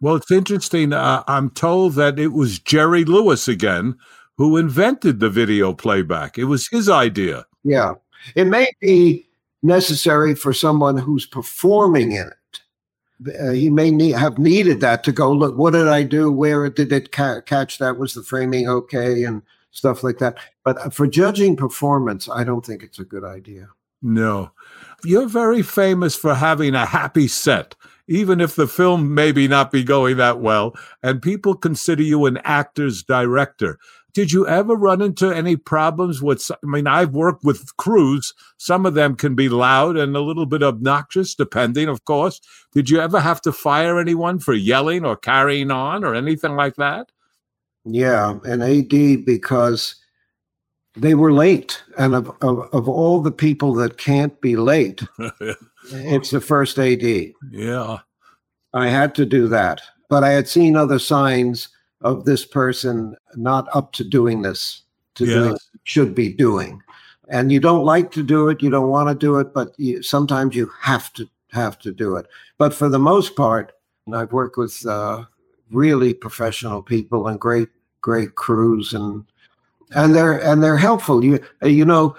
[0.00, 0.92] Well, it's interesting.
[0.92, 3.96] Uh, I'm told that it was Jerry Lewis again
[4.36, 6.38] who invented the video playback.
[6.38, 7.44] It was his idea.
[7.62, 7.94] Yeah.
[8.34, 9.26] It may be
[9.62, 12.34] necessary for someone who's performing in it.
[13.38, 15.56] Uh, he may need, have needed that to go look.
[15.56, 16.32] What did I do?
[16.32, 17.78] Where did it ca- catch?
[17.78, 20.38] That was the framing okay, and stuff like that.
[20.64, 23.68] But uh, for judging performance, I don't think it's a good idea.
[24.02, 24.52] No,
[25.04, 27.74] you're very famous for having a happy set,
[28.08, 32.38] even if the film maybe not be going that well, and people consider you an
[32.38, 33.78] actor's director.
[34.12, 36.50] Did you ever run into any problems with?
[36.50, 38.34] I mean, I've worked with crews.
[38.56, 42.40] Some of them can be loud and a little bit obnoxious, depending, of course.
[42.72, 46.76] Did you ever have to fire anyone for yelling or carrying on or anything like
[46.76, 47.10] that?
[47.84, 49.96] Yeah, an AD because
[50.96, 55.02] they were late, and of of, of all the people that can't be late,
[55.92, 57.02] it's the first AD.
[57.50, 57.98] Yeah,
[58.74, 61.68] I had to do that, but I had seen other signs
[62.00, 64.82] of this person not up to doing this,
[65.14, 66.82] to doing should be doing.
[67.28, 70.02] And you don't like to do it, you don't want to do it, but you,
[70.02, 72.26] sometimes you have to have to do it.
[72.58, 73.72] But for the most part,
[74.12, 75.24] I've worked with uh,
[75.70, 77.68] really professional people and great
[78.00, 79.24] great crews and
[79.92, 81.24] and they're and they're helpful.
[81.24, 82.16] You you know,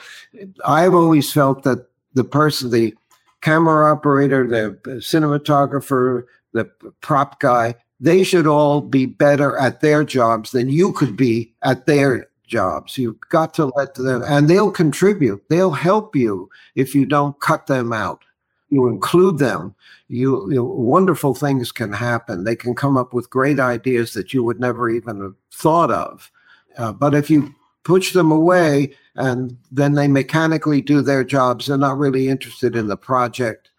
[0.66, 2.94] I've always felt that the person, the
[3.42, 6.66] camera operator, the cinematographer, the
[7.00, 11.86] prop guy, they should all be better at their jobs than you could be at
[11.86, 12.98] their jobs.
[12.98, 15.44] You've got to let them, and they'll contribute.
[15.50, 18.24] They'll help you if you don't cut them out.
[18.70, 19.76] You include them.
[20.08, 22.44] You, you wonderful things can happen.
[22.44, 26.32] They can come up with great ideas that you would never even have thought of.
[26.78, 31.78] Uh, but if you push them away and then they mechanically do their jobs, they're
[31.78, 33.71] not really interested in the project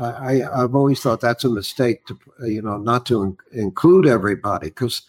[0.00, 4.68] I, I've always thought that's a mistake to, you know, not to in- include everybody
[4.68, 5.02] because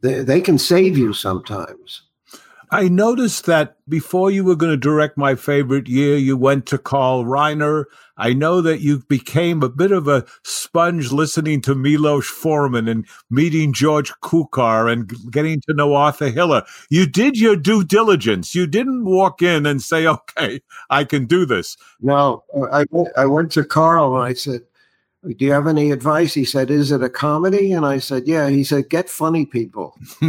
[0.00, 2.02] they, they can save you sometimes.
[2.70, 6.78] I noticed that before you were going to direct my favorite year, you went to
[6.78, 7.84] Carl Reiner.
[8.16, 13.06] I know that you became a bit of a sponge listening to Milos Forman and
[13.30, 16.64] meeting George Cukor and getting to know Arthur Hiller.
[16.90, 18.54] You did your due diligence.
[18.54, 21.76] You didn't walk in and say, okay, I can do this.
[22.00, 24.62] No, I, I went to Carl and I said,
[25.34, 26.34] do you have any advice?
[26.34, 27.72] He said, Is it a comedy?
[27.72, 28.48] And I said, Yeah.
[28.48, 29.98] He said, Get funny people.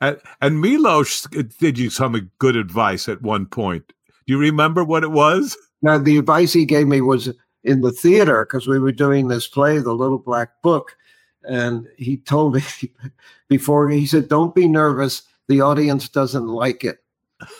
[0.00, 1.22] and, and Milos
[1.58, 3.92] did you some good advice at one point.
[4.26, 5.56] Do you remember what it was?
[5.82, 7.32] Now, the advice he gave me was
[7.64, 10.96] in the theater because we were doing this play, The Little Black Book.
[11.42, 12.62] And he told me
[13.48, 15.22] before, he said, Don't be nervous.
[15.48, 16.98] The audience doesn't like it.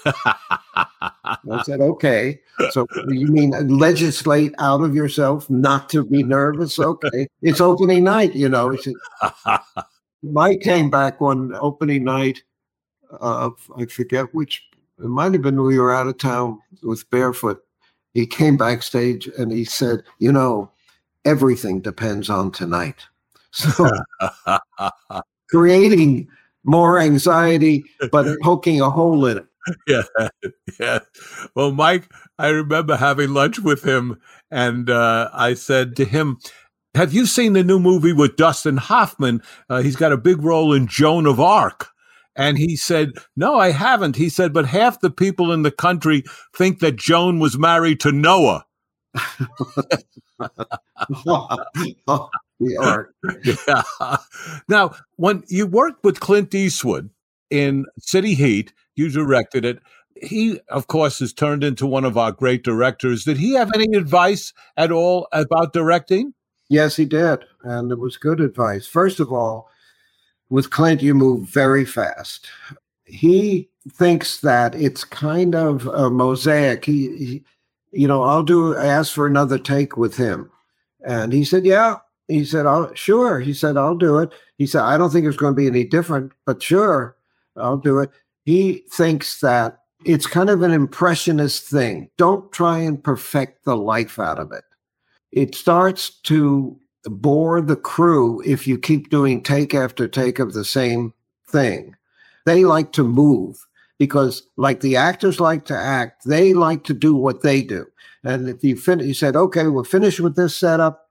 [0.77, 2.41] I said, okay.
[2.71, 6.79] So you mean legislate out of yourself not to be nervous?
[6.79, 7.29] Okay.
[7.43, 8.77] It's opening night, you know.
[8.77, 8.95] Said,
[10.23, 12.43] Mike came back one opening night
[13.21, 14.63] of, I forget which,
[14.99, 17.63] it might have been we were out of town with Barefoot.
[18.15, 20.71] He came backstage and he said, you know,
[21.25, 23.05] everything depends on tonight.
[23.51, 23.89] So
[25.51, 26.29] creating
[26.65, 29.47] more anxiety, but poking a hole in it.
[29.89, 30.03] yeah,
[30.79, 30.99] yeah.
[31.55, 36.39] Well, Mike, I remember having lunch with him, and uh, I said to him,
[36.95, 39.43] "Have you seen the new movie with Dustin Hoffman?
[39.69, 41.89] Uh, he's got a big role in Joan of Arc."
[42.39, 44.17] And he said, No, I haven't.
[44.17, 46.23] He said, But half the people in the country
[46.55, 48.67] think that Joan was married to Noah.
[52.79, 53.11] are.
[53.45, 53.83] yeah.
[54.69, 57.11] Now, when you worked with Clint Eastwood
[57.51, 59.79] in City Heat, you directed it.
[60.23, 63.25] He, of course, has turned into one of our great directors.
[63.25, 66.33] Did he have any advice at all about directing?
[66.69, 67.45] Yes, he did.
[67.63, 68.87] And it was good advice.
[68.87, 69.71] First of all,
[70.49, 72.49] with Clint, you move very fast.
[73.05, 76.85] He thinks that it's kind of a mosaic.
[76.85, 77.45] He, he
[77.93, 80.51] you know, I'll do ask for another take with him.
[81.05, 81.97] And he said, Yeah.
[82.29, 83.39] He said, I'll sure.
[83.39, 84.33] He said, I'll do it.
[84.59, 87.16] He said, I don't think it's going to be any different, but sure,
[87.57, 88.11] I'll do it
[88.47, 92.09] he thinks that it's kind of an impressionist thing.
[92.17, 94.65] Don't try and perfect the life out of it.
[95.33, 100.65] it starts to bore the crew if you keep doing take after take of the
[100.65, 101.13] same
[101.49, 101.95] thing.
[102.47, 103.59] They like to move
[103.99, 107.87] because, like the actors like to act, they like to do what they do.
[108.23, 111.11] And if you finish, you said, okay, we're finished with this setup.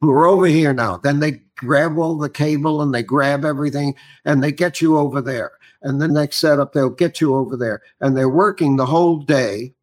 [0.00, 0.98] We're over here now.
[0.98, 5.20] Then they grab all the cable and they grab everything and they get you over
[5.20, 5.52] there.
[5.82, 7.82] And the next setup, they'll get you over there.
[8.00, 9.74] And they're working the whole day.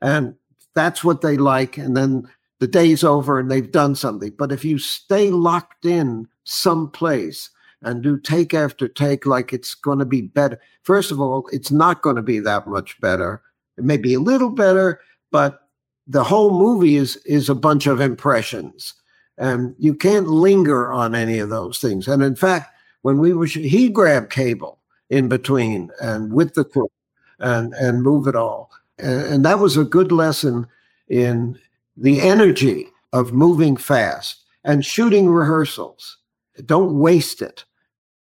[0.00, 0.34] And
[0.74, 1.76] that's what they like.
[1.76, 2.28] And then
[2.58, 4.32] the day's over and they've done something.
[4.36, 7.50] But if you stay locked in someplace
[7.82, 11.70] and do take after take like it's going to be better, first of all, it's
[11.70, 13.42] not going to be that much better.
[13.76, 15.68] It may be a little better, but
[16.06, 18.94] the whole movie is is a bunch of impressions,
[19.38, 22.08] and you can't linger on any of those things.
[22.08, 22.70] And in fact,
[23.02, 24.75] when we were, he grabbed cable
[25.10, 26.90] in between and with the crew
[27.38, 30.66] and and move it all, and, and that was a good lesson
[31.08, 31.58] in
[31.96, 36.18] the energy of moving fast and shooting rehearsals.
[36.64, 37.64] Don't waste it.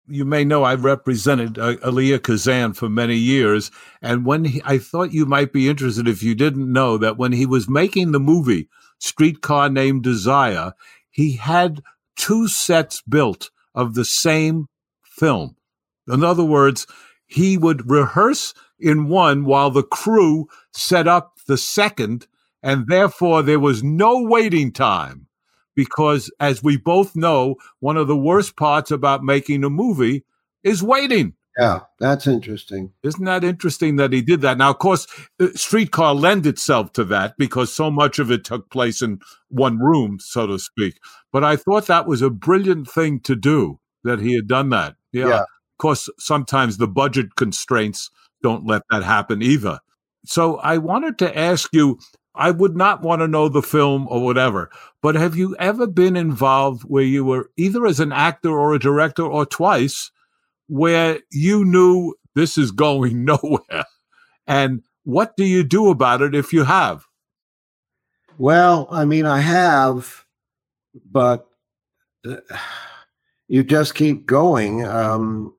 [0.08, 3.70] You may know I represented uh, Elia Kazan for many years,
[4.02, 7.32] and when he, I thought you might be interested if you didn't know that when
[7.32, 8.68] he was making the movie
[8.98, 10.72] Streetcar Named Desire,
[11.10, 11.82] he had
[12.16, 14.66] two sets built of the same
[15.02, 15.56] film.
[16.09, 16.86] In other words,
[17.26, 22.26] he would rehearse in one while the crew set up the second
[22.62, 25.26] and therefore, there was no waiting time
[25.74, 30.24] because, as we both know, one of the worst parts about making a movie
[30.62, 31.34] is waiting.
[31.59, 32.92] Yeah, that's interesting.
[33.03, 34.57] Isn't that interesting that he did that?
[34.57, 35.07] Now, of course,
[35.38, 39.78] uh, Streetcar lend itself to that because so much of it took place in one
[39.78, 40.94] room, so to speak.
[41.30, 44.96] But I thought that was a brilliant thing to do that he had done that.
[45.12, 45.28] Yeah.
[45.28, 45.44] yeah.
[45.82, 48.08] Course, sometimes the budget constraints
[48.40, 49.80] don't let that happen either.
[50.24, 51.98] So I wanted to ask you
[52.36, 54.70] I would not want to know the film or whatever,
[55.02, 58.78] but have you ever been involved where you were either as an actor or a
[58.78, 60.12] director or twice
[60.68, 63.84] where you knew this is going nowhere?
[64.46, 67.06] And what do you do about it if you have?
[68.38, 70.26] Well, I mean, I have,
[71.10, 71.48] but
[72.24, 72.36] uh,
[73.48, 74.86] you just keep going.
[74.86, 75.56] Um,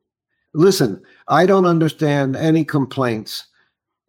[0.53, 3.47] listen, I don't understand any complaints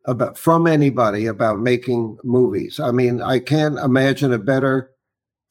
[0.07, 2.79] about from anybody about making movies.
[2.79, 4.91] I mean, I can't imagine a better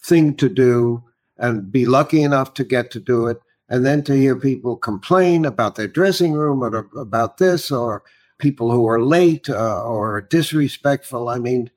[0.01, 1.03] thing to do
[1.37, 3.39] and be lucky enough to get to do it.
[3.69, 8.03] And then to hear people complain about their dressing room or about this or
[8.37, 11.29] people who are late uh, or disrespectful.
[11.29, 11.71] I mean,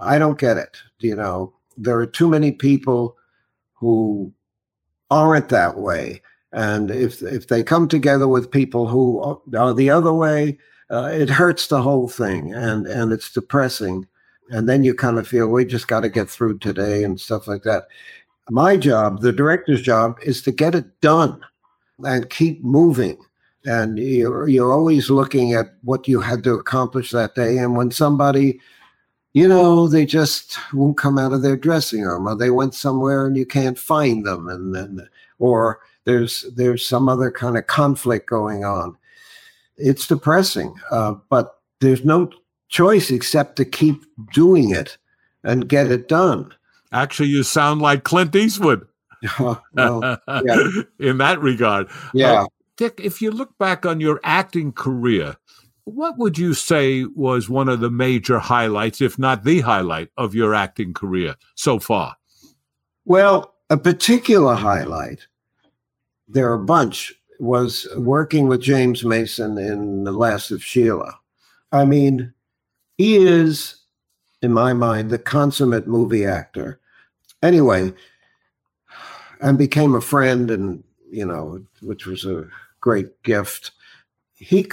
[0.00, 0.76] I don't get it.
[0.98, 3.16] You know, there are too many people
[3.74, 4.32] who
[5.10, 6.20] aren't that way.
[6.52, 10.58] And if if they come together with people who are the other way,
[10.90, 14.06] uh, it hurts the whole thing and and it's depressing.
[14.50, 17.46] And then you kind of feel we just got to get through today and stuff
[17.46, 17.88] like that.
[18.50, 21.44] My job the director's job is to get it done
[22.04, 23.18] and keep moving.
[23.64, 27.90] And you're, you're always looking at what you had to accomplish that day and when
[27.90, 28.60] somebody
[29.34, 33.26] you know they just won't come out of their dressing room or they went somewhere
[33.26, 35.06] and you can't find them and then
[35.38, 38.96] or there's there's some other kind of conflict going on
[39.78, 42.30] it's depressing, uh, but there's no
[42.68, 44.98] choice except to keep doing it
[45.44, 46.52] and get it done.
[46.92, 48.86] Actually, you sound like Clint Eastwood.
[49.74, 50.68] well, yeah.
[50.98, 51.88] In that regard.
[52.12, 52.42] Yeah.
[52.42, 52.46] Uh,
[52.76, 55.36] Dick, if you look back on your acting career,
[55.84, 60.34] what would you say was one of the major highlights, if not the highlight, of
[60.34, 62.16] your acting career so far?
[63.04, 65.26] Well, a particular highlight,
[66.28, 71.18] there a bunch, was working with James Mason in The Last of Sheila.
[71.72, 72.32] I mean,
[72.96, 73.76] he is,
[74.42, 76.80] in my mind, the consummate movie actor.
[77.42, 77.92] Anyway,
[79.40, 82.46] and became a friend, and you know, which was a
[82.80, 83.70] great gift.
[84.34, 84.68] He,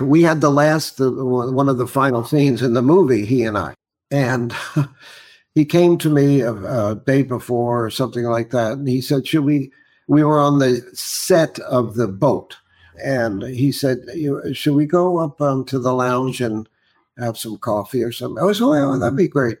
[0.00, 3.24] we had the last, one of the final scenes in the movie.
[3.24, 3.74] He and I,
[4.10, 4.54] and
[5.54, 9.26] he came to me a, a day before or something like that, and he said,
[9.26, 9.72] "Should we?"
[10.12, 12.58] We were on the set of the boat,
[13.02, 14.04] and he said,
[14.52, 16.68] "Should we go up um, to the lounge and
[17.16, 19.56] have some coffee or something?" I was, like, "Oh, yeah, that'd be great."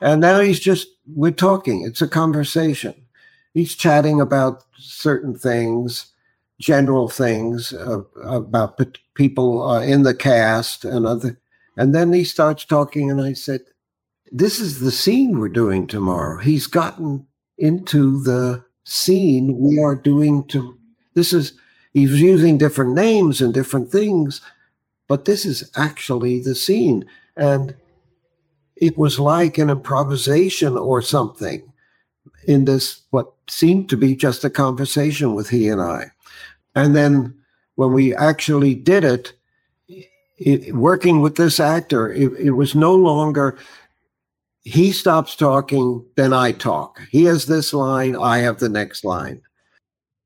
[0.00, 0.86] And now he's just
[1.16, 1.82] we're talking.
[1.82, 2.94] It's a conversation.
[3.54, 6.12] He's chatting about certain things,
[6.60, 8.80] general things uh, about
[9.14, 11.40] people uh, in the cast and other.
[11.76, 13.62] And then he starts talking, and I said,
[14.30, 17.26] "This is the scene we're doing tomorrow." He's gotten
[17.58, 20.76] into the scene we are doing to
[21.14, 21.52] this is
[21.92, 24.40] he's using different names and different things
[25.08, 27.04] but this is actually the scene
[27.36, 27.74] and
[28.76, 31.68] it was like an improvisation or something
[32.48, 36.10] in this, what seemed to be just a conversation with he and I.
[36.74, 37.34] And then
[37.74, 39.32] when we actually did it,
[40.38, 43.58] it working with this actor, it, it was no longer
[44.62, 47.00] he stops talking, then I talk.
[47.10, 49.42] He has this line, I have the next line.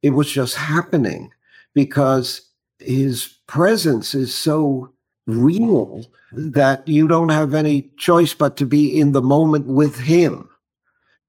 [0.03, 1.30] It was just happening
[1.74, 4.93] because his presence is so
[5.26, 10.49] real that you don't have any choice but to be in the moment with him.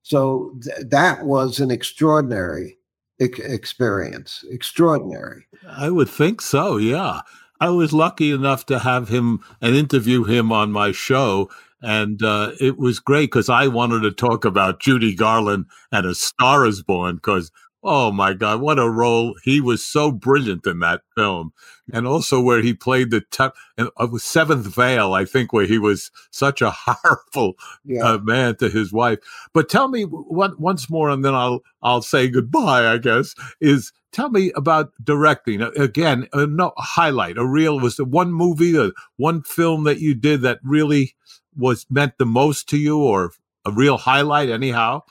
[0.01, 2.77] So th- that was an extraordinary
[3.19, 4.43] experience.
[4.49, 5.45] Extraordinary.
[5.69, 7.21] I would think so, yeah.
[7.61, 11.49] I was lucky enough to have him and interview him on my show.
[11.83, 16.15] And uh, it was great because I wanted to talk about Judy Garland and A
[16.15, 17.51] Star is Born because
[17.85, 19.35] Oh my God, what a role.
[19.43, 21.51] He was so brilliant in that film.
[21.91, 26.09] And also where he played the top, uh, Seventh Veil, I think, where he was
[26.31, 28.03] such a horrible yeah.
[28.03, 29.19] uh, man to his wife.
[29.53, 33.91] But tell me one, once more, and then I'll, I'll say goodbye, I guess, is
[34.13, 35.61] tell me about directing.
[35.61, 40.15] Again, a no, highlight, a real, was the one movie, the one film that you
[40.15, 41.15] did that really
[41.57, 43.31] was meant the most to you or
[43.65, 45.03] a real highlight anyhow?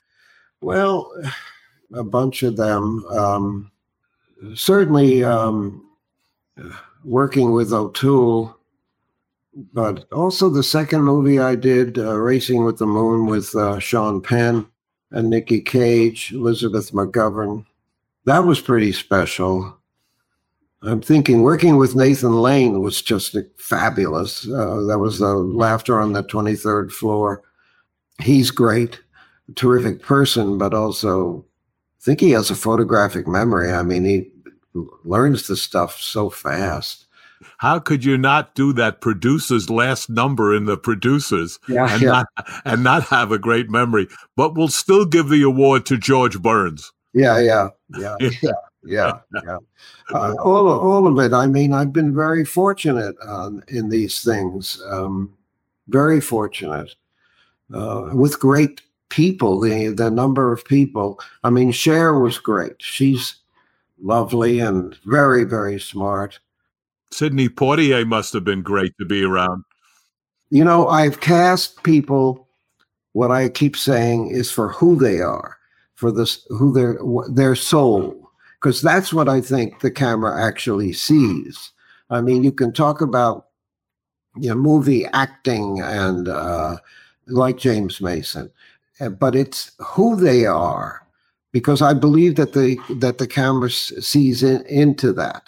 [0.61, 1.13] Well,
[1.93, 3.05] a bunch of them.
[3.07, 3.73] Um,
[4.55, 5.85] certainly um,
[7.05, 8.57] working with O'Toole,
[9.73, 14.21] but also the second movie I did, uh, Racing with the Moon, with uh, Sean
[14.21, 14.67] Penn
[15.11, 17.67] and Nicky Cage, Elizabeth McGovern.
[18.25, 19.77] That was pretty special.
[20.83, 24.47] I'm thinking working with Nathan Lane was just fabulous.
[24.47, 27.43] Uh, that was the laughter on the 23rd floor.
[28.21, 29.01] He's great,
[29.55, 31.45] terrific person, but also
[32.01, 33.71] I think he has a photographic memory.
[33.71, 34.31] I mean, he
[35.05, 37.07] learns the stuff so fast.
[37.59, 42.11] How could you not do that producer's last number in the producers yeah, and yeah.
[42.11, 42.27] not
[42.65, 44.09] and not have a great memory?
[44.37, 46.93] But we'll still give the award to George Burns.
[47.13, 47.69] Yeah, yeah,
[47.99, 48.53] yeah, yeah,
[48.85, 49.19] yeah.
[49.45, 49.59] yeah.
[50.13, 51.35] Uh, all, all of it.
[51.35, 54.83] I mean, I've been very fortunate uh, in these things.
[54.89, 55.33] Um,
[55.89, 56.95] very fortunate
[57.73, 61.21] uh, with great people, the the number of people.
[61.45, 62.77] I mean, Cher was great.
[62.79, 63.37] She's
[64.03, 66.39] lovely and very, very smart.
[67.11, 69.65] Sidney Poitier must have been great to be around.
[70.51, 72.49] You know, I've cast people.
[73.13, 75.59] What I keep saying is for who they are,
[75.95, 78.22] for this who their their soul,
[78.63, 81.73] because that's what I think the camera actually sees.
[82.11, 83.49] I mean, you can talk about
[84.37, 86.77] you know, movie acting and uh,
[87.27, 88.51] like James Mason,
[89.01, 91.05] uh, but it's who they are
[91.51, 95.43] because I believe that the that the camera sees in, into that.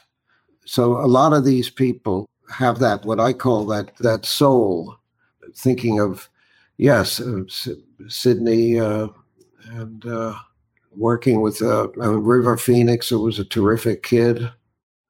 [0.64, 4.96] So a lot of these people have that what I call that that soul,
[5.54, 6.28] thinking of
[6.78, 7.44] yes, uh,
[8.08, 9.08] Sidney uh,
[9.70, 10.34] and uh,
[10.96, 14.50] working with uh, River Phoenix, who was a terrific kid.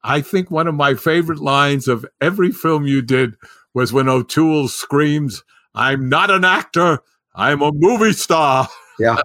[0.03, 3.37] I think one of my favorite lines of every film you did
[3.72, 5.43] was when O'Toole screams,
[5.74, 7.01] "I'm not an actor."
[7.35, 8.68] I'm a movie star.
[9.01, 9.16] Yeah.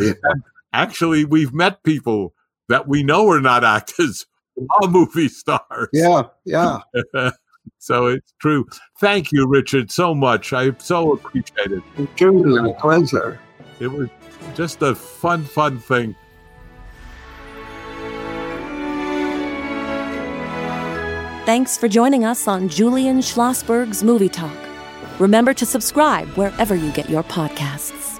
[0.00, 0.12] yeah.
[0.72, 2.34] Actually, we've met people
[2.68, 4.26] that we know are not actors,
[4.82, 5.88] are movie stars.
[5.92, 6.80] Yeah, yeah.
[7.78, 8.66] so it's true.
[8.98, 10.52] Thank you, Richard, so much.
[10.52, 11.84] I so appreciate it.
[12.16, 13.38] Truly a pleasure.
[13.78, 14.08] It was
[14.58, 16.16] just a fun, fun thing.
[21.46, 24.58] Thanks for joining us on Julian Schlossberg's Movie Talk.
[25.20, 28.18] Remember to subscribe wherever you get your podcasts.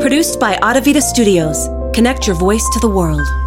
[0.00, 1.68] Produced by Audivita Studios.
[1.94, 3.45] Connect your voice to the world.